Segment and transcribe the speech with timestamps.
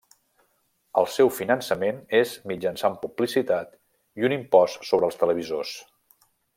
[1.01, 3.79] El seu finançament és mitjançant publicitat
[4.23, 5.77] i un impost sobre els televisors.